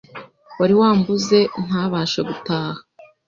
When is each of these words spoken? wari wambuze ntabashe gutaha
wari 0.59 0.73
wambuze 0.81 1.39
ntabashe 1.65 2.19
gutaha 2.29 2.79